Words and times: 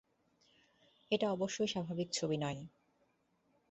এটা 1.11 1.27
অবশ্যই 1.31 1.67
স্বাভাবিক 1.67 2.09
ছবি 2.13 2.37
নয়। 2.37 2.61